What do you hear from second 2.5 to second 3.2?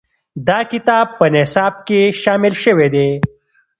شوی دی.